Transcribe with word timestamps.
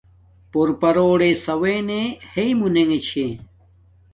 پور 0.51 0.69
پارو 0.79 1.07
ریݵے 1.19 1.39
ساونݣے 1.43 2.01
ہیݵ 2.31 2.49
مونی 2.59 2.83
نے 2.89 2.97
چھے 3.07 3.25